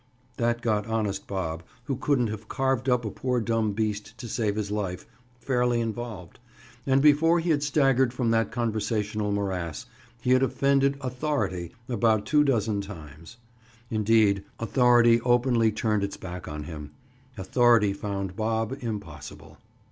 That 0.37 0.63
got 0.63 0.87
honest 0.87 1.27
Bob—who 1.27 1.95
couldn't 1.97 2.25
have 2.29 2.47
carved 2.47 2.89
up 2.89 3.05
a 3.05 3.11
poor 3.11 3.39
dumb 3.39 3.73
beast, 3.73 4.17
to 4.17 4.27
save 4.27 4.55
his 4.55 4.71
life—fairly 4.71 5.79
involved, 5.79 6.39
and 6.87 7.03
before 7.03 7.39
he 7.39 7.51
had 7.51 7.61
staggered 7.61 8.11
from 8.11 8.31
that 8.31 8.51
conversational 8.51 9.31
morass, 9.31 9.85
he 10.19 10.31
had 10.31 10.41
offended 10.41 10.97
Authority 11.01 11.71
about 11.87 12.25
two 12.25 12.43
dozen 12.43 12.81
times. 12.81 13.37
Indeed, 13.91 14.43
Authority 14.59 15.21
openly 15.21 15.71
turned 15.71 16.03
its 16.03 16.17
back 16.17 16.47
on 16.47 16.63
him. 16.63 16.93
Authority 17.37 17.93
found 17.93 18.35
Bob 18.35 18.75
impossible. 18.79 19.59